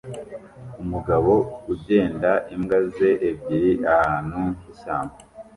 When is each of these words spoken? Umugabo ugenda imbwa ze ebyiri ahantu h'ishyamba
Umugabo 0.83 1.33
ugenda 1.73 2.31
imbwa 2.53 2.77
ze 2.95 3.09
ebyiri 3.29 3.73
ahantu 3.95 4.41
h'ishyamba 4.63 5.15